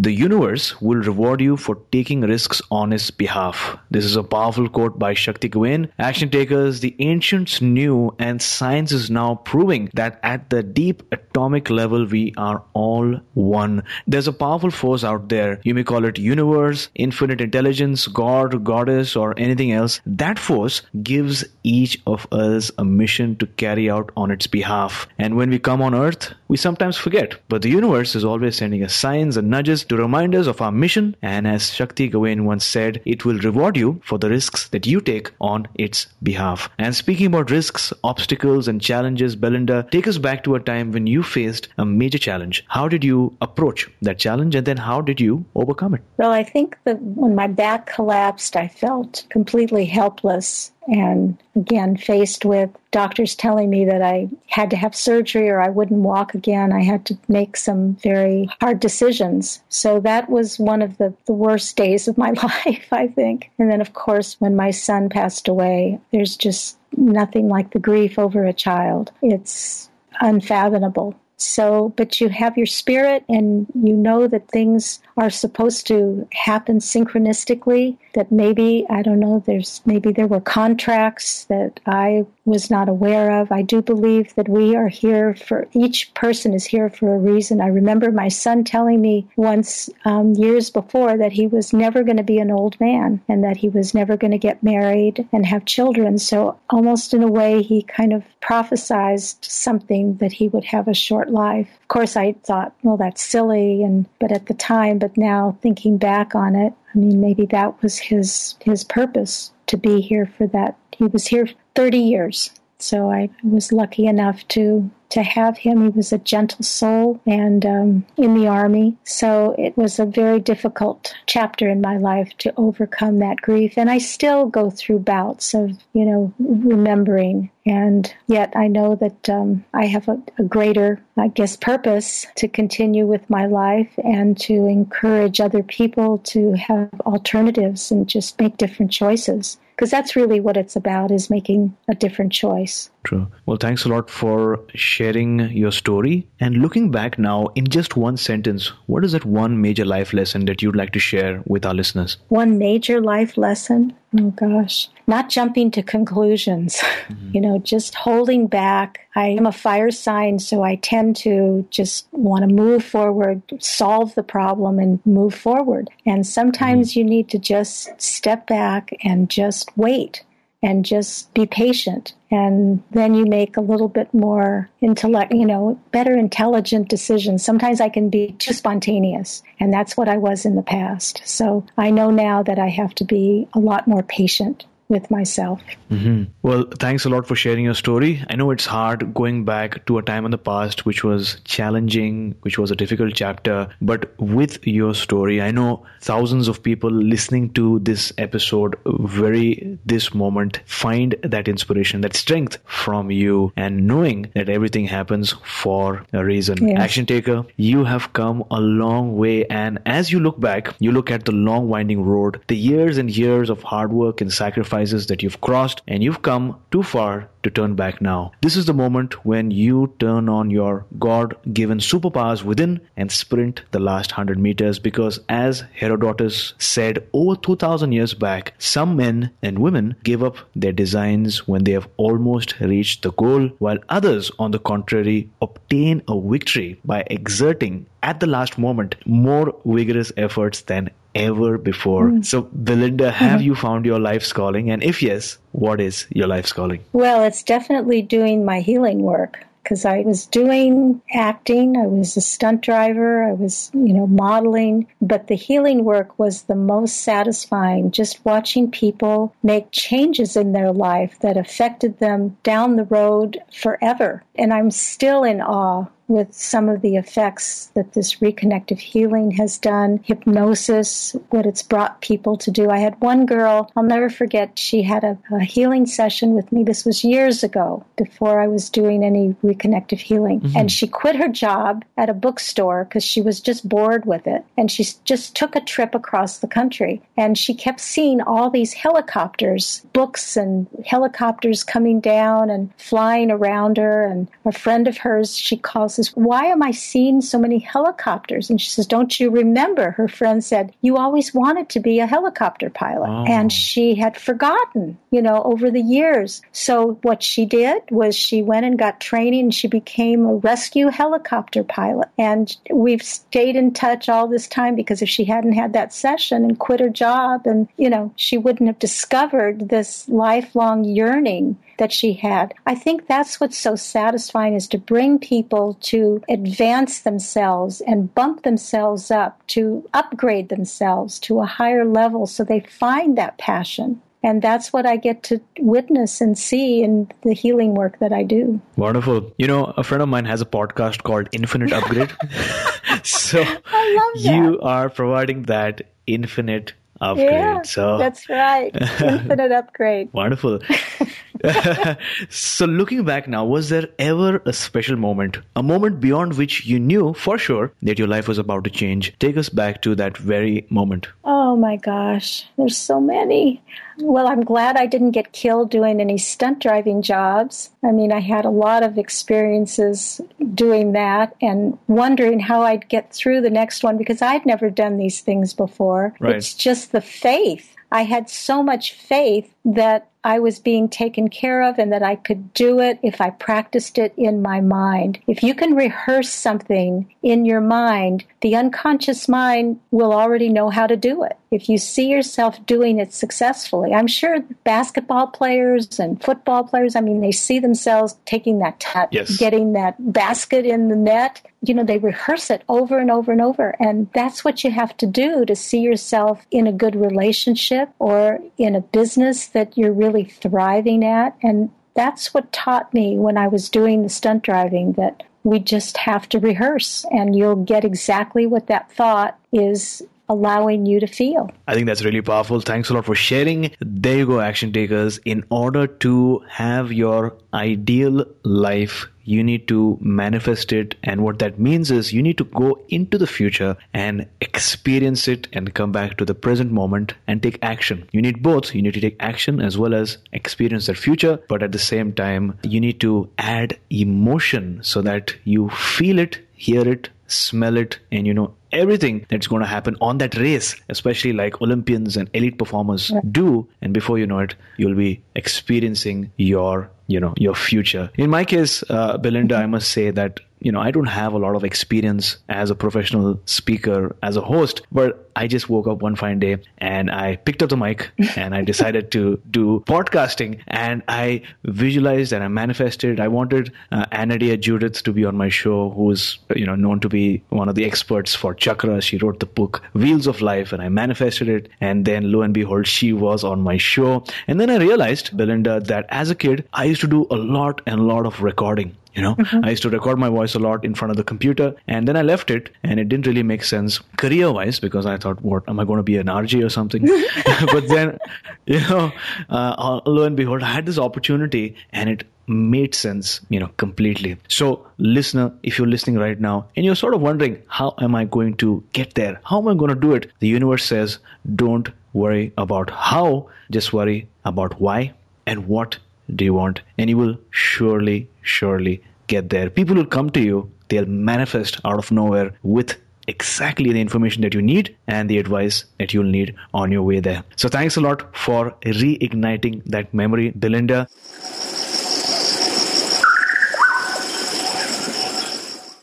[0.00, 3.76] The universe will reward you for taking risks on its behalf.
[3.90, 5.90] This is a powerful quote by Shakti Gawain.
[5.98, 11.68] Action takers, the ancients knew and science is now proving that at the deep atomic
[11.68, 13.82] level we are all one.
[14.06, 15.60] There's a powerful force out there.
[15.64, 20.00] You may call it universe, infinite intelligence, God, goddess, or anything else.
[20.06, 25.08] That force gives each of us a mission to carry out on its behalf.
[25.18, 27.34] And when we come on earth, we sometimes forget.
[27.48, 30.72] But the universe is always sending us signs and nudges to remind us of our
[30.72, 31.16] mission.
[31.22, 35.00] And as Shakti Gawain once said, it will reward you for the risks that you
[35.00, 36.68] take on its behalf.
[36.78, 41.06] And speaking about risks, obstacles, and challenges, Belinda, take us back to a time when
[41.06, 42.64] you faced a major challenge.
[42.68, 46.02] How did you approach that challenge and then how did you overcome it?
[46.16, 52.44] Well, I think that when my back collapsed, I felt completely helpless and again faced
[52.44, 56.72] with doctors telling me that I had to have surgery or I wouldn't walk again.
[56.72, 59.62] I had to make some very hard decisions.
[59.68, 63.50] So that was one of the, the worst days of my life, I think.
[63.58, 68.18] And then, of course, when my son passed away, there's just nothing like the grief
[68.18, 69.12] over a child.
[69.22, 71.14] It's unfathomable.
[71.38, 76.80] So, but you have your spirit and you know that things are supposed to happen
[76.80, 82.88] synchronistically, that maybe, I don't know, there's maybe there were contracts that I was not
[82.88, 83.52] aware of.
[83.52, 87.60] I do believe that we are here for each person is here for a reason.
[87.60, 92.16] I remember my son telling me once um, years before that he was never going
[92.16, 95.44] to be an old man and that he was never going to get married and
[95.44, 96.18] have children.
[96.18, 100.94] So, almost in a way, he kind of prophesized something that he would have a
[100.94, 101.68] short life.
[101.82, 105.98] Of course, I thought, well, that's silly, and but at the time, but now thinking
[105.98, 110.48] back on it, I mean, maybe that was his his purpose to be here for
[110.48, 110.76] that.
[110.96, 112.50] He was here 30 years.
[112.80, 115.82] So I was lucky enough to to have him.
[115.82, 118.96] He was a gentle soul and um, in the army.
[119.04, 123.78] So it was a very difficult chapter in my life to overcome that grief.
[123.78, 127.50] And I still go through bouts of, you know, remembering.
[127.64, 132.46] And yet I know that um, I have a, a greater, I guess, purpose to
[132.46, 138.58] continue with my life and to encourage other people to have alternatives and just make
[138.58, 143.26] different choices because that's really what it's about is making a different choice true.
[143.46, 146.26] Well thanks a lot for sharing your story.
[146.40, 150.44] And looking back now in just one sentence what is that one major life lesson
[150.46, 152.18] that you'd like to share with our listeners?
[152.28, 153.94] One major life lesson?
[154.18, 154.88] Oh gosh.
[155.06, 156.82] Not jumping to conclusions.
[157.08, 157.30] Mm-hmm.
[157.34, 159.08] you know just holding back.
[159.16, 164.14] I am a fire sign so i tend to just want to move forward solve
[164.14, 165.88] the problem and move forward.
[166.04, 166.98] And sometimes mm-hmm.
[166.98, 170.22] you need to just step back and just wait
[170.62, 172.14] and just be patient.
[172.30, 177.44] And then you make a little bit more intellect, you know, better intelligent decisions.
[177.44, 181.22] Sometimes I can be too spontaneous, and that's what I was in the past.
[181.24, 185.62] So I know now that I have to be a lot more patient with myself.
[185.90, 186.24] Mm-hmm.
[186.42, 188.24] Well, thanks a lot for sharing your story.
[188.30, 192.34] I know it's hard going back to a time in the past which was challenging,
[192.40, 197.52] which was a difficult chapter, but with your story, I know thousands of people listening
[197.54, 204.30] to this episode very this moment find that inspiration, that strength from you and knowing
[204.34, 206.66] that everything happens for a reason.
[206.66, 206.80] Yes.
[206.80, 211.10] Action taker, you have come a long way and as you look back, you look
[211.10, 215.06] at the long winding road, the years and years of hard work and sacrifice sacrifices
[215.08, 218.32] that you've crossed and you've come too far to turn back now.
[218.42, 223.62] This is the moment when you turn on your God given superpowers within and sprint
[223.72, 229.58] the last 100 meters because, as Herodotus said over 2000 years back, some men and
[229.58, 234.50] women give up their designs when they have almost reached the goal, while others, on
[234.50, 240.90] the contrary, obtain a victory by exerting at the last moment more vigorous efforts than
[241.18, 242.10] ever before.
[242.10, 242.24] Mm.
[242.24, 243.46] So, Belinda, have mm-hmm.
[243.46, 244.70] you found your life's calling?
[244.70, 246.84] And if yes, what is your life's calling?
[246.92, 252.22] Well, it's definitely doing my healing work because I was doing acting, I was a
[252.22, 257.90] stunt driver, I was, you know, modeling, but the healing work was the most satisfying.
[257.90, 264.24] Just watching people make changes in their life that affected them down the road forever.
[264.36, 269.58] And I'm still in awe with some of the effects that this reconnective healing has
[269.58, 272.70] done, hypnosis, what it's brought people to do.
[272.70, 276.64] I had one girl, I'll never forget, she had a, a healing session with me.
[276.64, 280.40] This was years ago, before I was doing any reconnective healing.
[280.40, 280.56] Mm-hmm.
[280.56, 284.44] And she quit her job at a bookstore because she was just bored with it.
[284.56, 287.02] And she just took a trip across the country.
[287.16, 293.76] And she kept seeing all these helicopters, books and helicopters coming down and flying around
[293.76, 294.04] her.
[294.04, 298.50] And a friend of hers, she calls says, Why am I seeing so many helicopters?
[298.50, 299.90] And she says, Don't you remember?
[299.90, 303.08] Her friend said, You always wanted to be a helicopter pilot.
[303.08, 303.24] Oh.
[303.26, 306.40] And she had forgotten, you know, over the years.
[306.52, 310.88] So what she did was she went and got training and she became a rescue
[310.88, 312.08] helicopter pilot.
[312.16, 316.44] And we've stayed in touch all this time because if she hadn't had that session
[316.44, 321.92] and quit her job and, you know, she wouldn't have discovered this lifelong yearning that
[321.92, 322.54] she had.
[322.66, 328.42] I think that's what's so satisfying is to bring people to advance themselves and bump
[328.42, 334.00] themselves up, to upgrade themselves to a higher level so they find that passion.
[334.22, 338.24] And that's what I get to witness and see in the healing work that I
[338.24, 338.60] do.
[338.76, 339.32] Wonderful.
[339.38, 342.10] You know, a friend of mine has a podcast called Infinite Upgrade.
[343.04, 344.34] so I love that.
[344.34, 347.30] you are providing that infinite upgrade.
[347.30, 348.74] yeah, so that's right.
[349.00, 350.12] Infinite upgrade.
[350.12, 350.60] Wonderful.
[352.28, 356.78] so, looking back now, was there ever a special moment, a moment beyond which you
[356.78, 359.14] knew for sure that your life was about to change?
[359.18, 361.08] Take us back to that very moment.
[361.24, 363.62] Oh my gosh, there's so many.
[364.00, 367.70] Well, I'm glad I didn't get killed doing any stunt driving jobs.
[367.84, 370.20] I mean, I had a lot of experiences
[370.54, 374.98] doing that and wondering how I'd get through the next one because I'd never done
[374.98, 376.14] these things before.
[376.20, 376.36] Right.
[376.36, 377.74] It's just the faith.
[377.90, 382.16] I had so much faith that I was being taken care of and that I
[382.16, 385.18] could do it if I practiced it in my mind.
[385.26, 390.86] If you can rehearse something in your mind, the unconscious mind will already know how
[390.86, 391.38] to do it.
[391.50, 397.00] If you see yourself doing it successfully, I'm sure basketball players and football players, I
[397.00, 399.38] mean, they see themselves taking that touch, Yes.
[399.38, 401.40] getting that basket in the net.
[401.62, 403.74] You know, they rehearse it over and over and over.
[403.80, 408.40] And that's what you have to do to see yourself in a good relationship or
[408.58, 411.36] in a business that you're really thriving at.
[411.42, 415.96] And that's what taught me when I was doing the stunt driving that we just
[415.96, 421.50] have to rehearse and you'll get exactly what that thought is allowing you to feel.
[421.66, 422.60] I think that's really powerful.
[422.60, 423.70] Thanks a lot for sharing.
[423.80, 425.18] There you go, action takers.
[425.24, 430.94] In order to have your ideal life, you need to manifest it.
[431.04, 435.48] And what that means is you need to go into the future and experience it
[435.52, 438.08] and come back to the present moment and take action.
[438.12, 438.74] You need both.
[438.74, 441.38] You need to take action as well as experience that future.
[441.48, 446.38] But at the same time, you need to add emotion so that you feel it,
[446.54, 450.76] hear it, smell it, and you know everything that's going to happen on that race,
[450.88, 453.68] especially like Olympians and elite performers do.
[453.80, 458.10] And before you know it, you'll be experiencing your, you know, your future.
[458.16, 461.38] In my case, uh, Belinda, I must say that you know, I don't have a
[461.38, 466.02] lot of experience as a professional speaker, as a host, but I just woke up
[466.02, 470.60] one fine day and I picked up the mic and I decided to do podcasting
[470.66, 473.20] and I visualized and I manifested.
[473.20, 477.08] I wanted uh, Anodea Judith to be on my show, who's, you know, known to
[477.08, 479.02] be one of the experts for chakras.
[479.02, 481.68] She wrote the book Wheels of Life and I manifested it.
[481.80, 484.24] And then lo and behold, she was on my show.
[484.48, 487.80] And then I realized, Belinda, that as a kid, I used to do a lot
[487.86, 488.96] and a lot of recording.
[489.18, 491.74] You know, I used to record my voice a lot in front of the computer,
[491.88, 495.16] and then I left it, and it didn't really make sense career wise because I
[495.16, 497.04] thought, what am I going to be an RJ or something?
[497.72, 498.20] but then,
[498.66, 499.10] you know,
[499.50, 504.36] uh, lo and behold, I had this opportunity, and it made sense, you know, completely.
[504.46, 508.24] So, listener, if you're listening right now and you're sort of wondering, how am I
[508.24, 509.40] going to get there?
[509.44, 510.30] How am I going to do it?
[510.38, 511.18] The universe says,
[511.56, 515.12] don't worry about how, just worry about why
[515.44, 515.98] and what
[516.34, 516.80] do you want?
[516.96, 519.70] And you will surely, surely get there.
[519.70, 522.96] People will come to you, they'll manifest out of nowhere with
[523.28, 527.20] exactly the information that you need and the advice that you'll need on your way
[527.20, 527.44] there.
[527.56, 531.06] So thanks a lot for reigniting that memory, Belinda.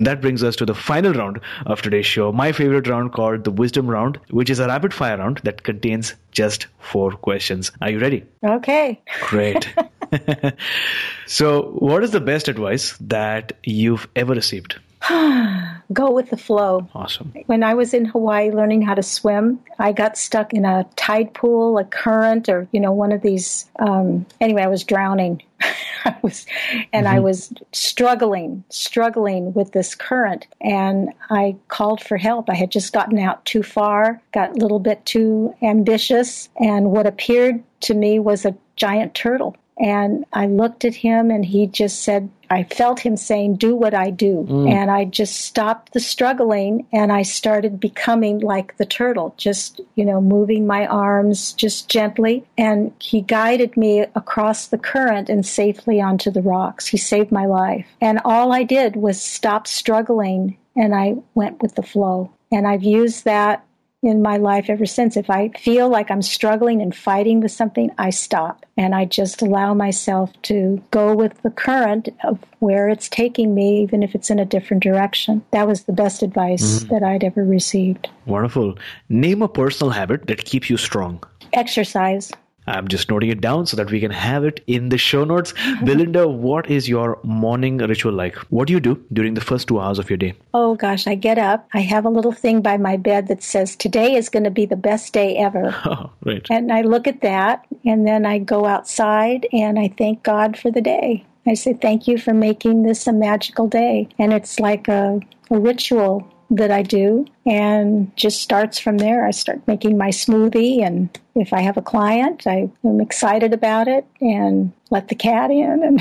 [0.02, 3.52] That brings us to the final round of today's show, my favorite round called the
[3.52, 7.72] Wisdom Round, which is a rapid fire round that contains just four questions.
[7.82, 8.26] Are you ready?
[8.44, 9.02] Okay.
[9.22, 9.74] Great.
[11.26, 14.80] so, what is the best advice that you've ever received?
[15.94, 16.88] Go with the flow.
[16.96, 17.34] Awesome.
[17.46, 21.34] When I was in Hawaii learning how to swim, I got stuck in a tide
[21.34, 23.70] pool, a current, or you know, one of these.
[23.78, 25.44] Um, anyway, I was drowning.
[26.06, 26.46] I was,
[26.92, 32.50] and I was struggling, struggling with this current, and I called for help.
[32.50, 37.08] I had just gotten out too far, got a little bit too ambitious, and what
[37.08, 39.56] appeared to me was a giant turtle.
[39.78, 43.94] And I looked at him and he just said, I felt him saying, Do what
[43.94, 44.46] I do.
[44.48, 44.72] Mm.
[44.72, 50.06] And I just stopped the struggling and I started becoming like the turtle, just, you
[50.06, 52.46] know, moving my arms just gently.
[52.58, 56.88] And he guided me across the current and safely onto the rocks.
[56.88, 57.88] He saved my life.
[58.00, 62.32] And all I did was stop struggling and I went with the flow.
[62.52, 63.65] And I've used that
[64.06, 65.18] in my life ever since.
[65.18, 69.42] If I feel like I'm struggling and fighting with something, I stop and I just
[69.42, 74.30] allow myself to go with the current of where it's taking me, even if it's
[74.30, 75.44] in a different direction.
[75.52, 76.94] That was the best advice mm-hmm.
[76.94, 78.10] that I'd ever received.
[78.26, 78.78] Wonderful.
[79.10, 81.24] Name a personal habit that keeps you strong.
[81.54, 82.32] Exercise.
[82.68, 85.54] I'm just noting it down so that we can have it in the show notes.
[85.84, 88.36] Belinda, what is your morning ritual like?
[88.50, 90.34] What do you do during the first two hours of your day?
[90.54, 91.68] Oh gosh, I get up.
[91.74, 94.66] I have a little thing by my bed that says, Today is going to be
[94.66, 95.76] the best day ever.
[95.88, 96.46] Oh, right.
[96.50, 100.72] And I look at that and then I go outside and I thank God for
[100.72, 101.24] the day.
[101.46, 104.10] I say, Thank you for making this a magical day.
[104.18, 105.20] And it's like a,
[105.52, 109.26] a ritual that I do and just starts from there.
[109.26, 113.88] I start making my smoothie and if I have a client, I am excited about
[113.88, 116.00] it and let the cat in and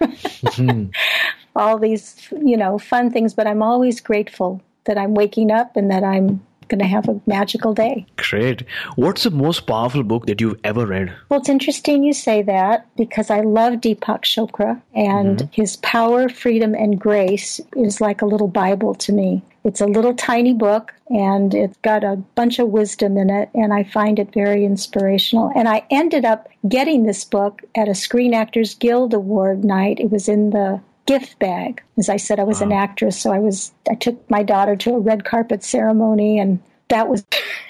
[0.00, 0.86] mm-hmm.
[1.56, 5.90] all these, you know, fun things, but I'm always grateful that I'm waking up and
[5.90, 8.06] that I'm going to have a magical day.
[8.16, 8.64] Great.
[8.96, 11.14] What's the most powerful book that you've ever read?
[11.28, 15.48] Well, it's interesting you say that because I love Deepak Chopra and mm-hmm.
[15.52, 19.42] his power, freedom, and grace is like a little Bible to me.
[19.64, 23.72] It's a little tiny book and it's got a bunch of wisdom in it, and
[23.72, 25.52] I find it very inspirational.
[25.54, 30.00] And I ended up getting this book at a Screen Actors Guild Award night.
[30.00, 31.82] It was in the gift bag.
[31.98, 32.66] As I said, I was wow.
[32.66, 32.82] an uh-huh.
[32.82, 37.08] actress, so I was I took my daughter to a red carpet ceremony, and that
[37.08, 37.24] was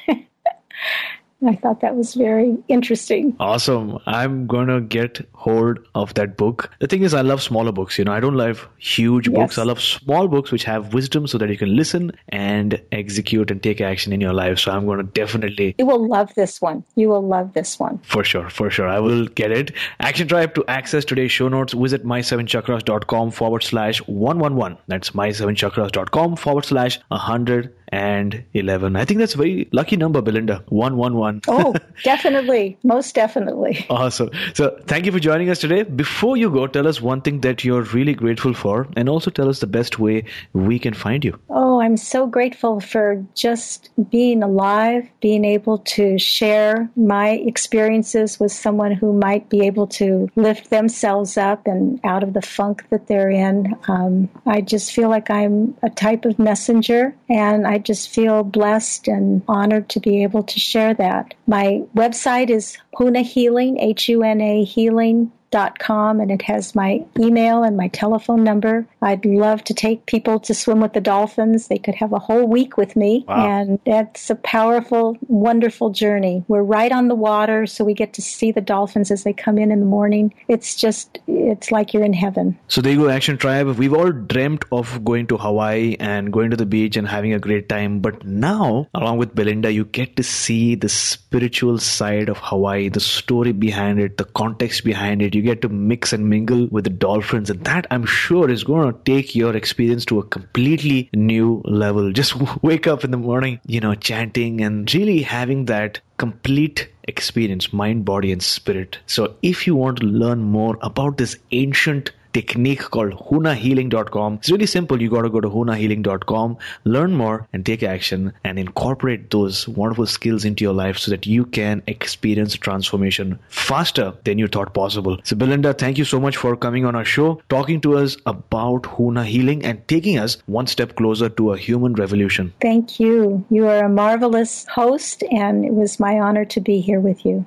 [1.47, 3.37] I thought that was very interesting.
[3.39, 3.99] Awesome.
[4.07, 6.71] I'm going to get hold of that book.
[6.81, 7.99] The thing is, I love smaller books.
[7.99, 9.37] You know, I don't love huge yes.
[9.37, 9.59] books.
[9.59, 13.63] I love small books which have wisdom so that you can listen and execute and
[13.63, 14.59] take action in your life.
[14.59, 15.75] So I'm going to definitely.
[15.79, 16.85] You will love this one.
[16.95, 17.99] You will love this one.
[17.99, 18.49] For sure.
[18.49, 18.89] For sure.
[18.89, 19.73] I will get it.
[20.01, 24.79] Action Tribe to access today's show notes, visit my7chakras.com forward slash 111.
[24.87, 28.97] That's my7chakras.com forward slash 100 and 11.
[28.97, 30.65] I think that's a very lucky number, Belinda.
[30.69, 31.43] 111.
[31.49, 31.75] oh,
[32.05, 32.79] definitely.
[32.83, 33.87] Most definitely.
[33.91, 34.31] Awesome.
[34.55, 35.83] So thank you for joining us today.
[35.83, 39.49] Before you go, tell us one thing that you're really grateful for and also tell
[39.49, 41.39] us the best way we can find you.
[41.51, 48.53] Oh, I'm so grateful for just being alive, being able to share my experiences with
[48.53, 53.07] someone who might be able to lift themselves up and out of the funk that
[53.07, 53.75] they're in.
[53.89, 59.09] Um, I just feel like I'm a type of messenger and I just feel blessed
[59.09, 61.35] and honored to be able to share that.
[61.47, 65.33] My website is Huna Healing, H U N A Healing
[65.79, 68.87] com and it has my email and my telephone number.
[69.01, 71.69] I'd love to take people to swim with the dolphins.
[71.69, 73.25] They could have a whole week with me.
[73.29, 73.47] Wow.
[73.47, 76.45] And that's a powerful, wonderful journey.
[76.49, 79.59] We're right on the water, so we get to see the dolphins as they come
[79.59, 80.35] in in the morning.
[80.49, 82.59] It's just, it's like you're in heaven.
[82.69, 83.67] So there you go, Action Tribe.
[83.79, 87.39] We've all dreamt of going to Hawaii and going to the beach and having a
[87.39, 88.01] great time.
[88.01, 93.01] But now, along with Belinda, you get to see the spiritual side of Hawaii, the
[93.01, 95.35] story behind it, the context behind it.
[95.35, 97.51] You get to mix and mingle with the dolphins.
[97.51, 102.13] And that I'm sure is going to take your experience to a completely new level.
[102.13, 107.73] Just wake up in the morning, you know, chanting and really having that complete experience,
[107.73, 108.99] mind, body, and spirit.
[109.07, 114.35] So if you want to learn more about this ancient technique called hunahealing.com.
[114.35, 115.01] It's really simple.
[115.01, 120.07] You got to go to hunahealing.com, learn more, and take action and incorporate those wonderful
[120.07, 125.19] skills into your life so that you can experience transformation faster than you thought possible.
[125.23, 128.83] So, Belinda, thank you so much for coming on our show, talking to us about
[128.83, 132.53] Huna Healing and taking us one step closer to a human revolution.
[132.61, 133.45] Thank you.
[133.51, 137.47] You are a marvelous host, and it was my honor to be here with you.